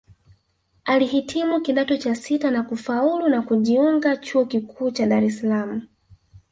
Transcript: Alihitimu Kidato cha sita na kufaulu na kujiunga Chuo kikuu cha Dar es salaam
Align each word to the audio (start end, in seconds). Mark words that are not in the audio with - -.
Alihitimu 0.85 1.61
Kidato 1.61 1.97
cha 1.97 2.15
sita 2.15 2.51
na 2.51 2.63
kufaulu 2.63 3.27
na 3.29 3.41
kujiunga 3.41 4.17
Chuo 4.17 4.45
kikuu 4.45 4.91
cha 4.91 5.07
Dar 5.07 5.23
es 5.23 5.39
salaam 5.39 5.87